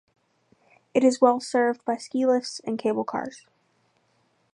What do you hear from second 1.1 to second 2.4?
well served by ski